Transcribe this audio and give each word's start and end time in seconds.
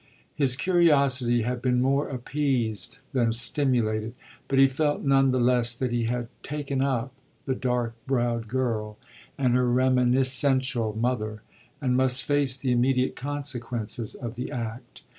His 0.33 0.55
curiosity 0.55 1.43
had 1.43 1.61
been 1.61 1.79
more 1.79 2.09
appeased 2.09 2.97
than 3.13 3.31
stimulated, 3.33 4.15
but 4.47 4.57
he 4.57 4.67
felt 4.67 5.03
none 5.03 5.29
the 5.29 5.39
less 5.39 5.75
that 5.75 5.91
he 5.91 6.05
had 6.05 6.27
"taken 6.41 6.81
up" 6.81 7.13
the 7.45 7.53
dark 7.53 7.93
browed 8.07 8.47
girl 8.47 8.97
and 9.37 9.53
her 9.53 9.67
reminiscential 9.69 10.95
mother 10.95 11.43
and 11.79 11.95
must 11.95 12.23
face 12.23 12.57
the 12.57 12.71
immediate 12.71 13.15
consequences 13.15 14.15
of 14.15 14.33
the 14.33 14.51
act. 14.51 15.03